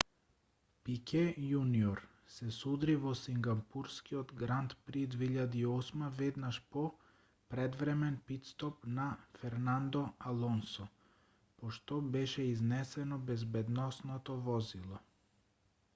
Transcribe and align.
пике 0.85 1.19
јуниор 1.47 1.99
се 2.35 2.47
судри 2.53 2.93
во 3.01 3.11
сингапурскиот 3.19 4.31
гранд 4.39 4.73
при 4.87 5.03
2008 5.15 6.05
веднаш 6.21 6.57
по 6.77 6.85
предвремен 7.53 8.17
питстоп 8.31 8.87
на 9.01 9.05
фернандо 9.43 10.01
алонсо 10.31 10.87
по 11.59 11.75
што 11.77 11.99
беше 12.17 12.47
изнесено 12.55 13.21
безбедносното 13.29 14.39
возило 14.49 15.03